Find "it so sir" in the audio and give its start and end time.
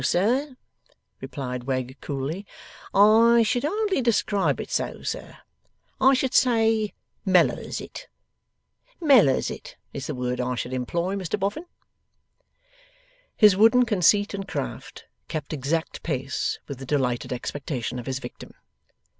4.59-5.37